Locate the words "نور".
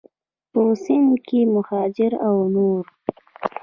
2.53-2.83